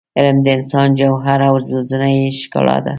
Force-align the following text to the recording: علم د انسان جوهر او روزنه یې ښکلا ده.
علم 0.17 0.37
د 0.45 0.47
انسان 0.57 0.89
جوهر 0.99 1.39
او 1.47 1.55
روزنه 1.73 2.07
یې 2.17 2.25
ښکلا 2.39 2.77
ده. 2.85 2.89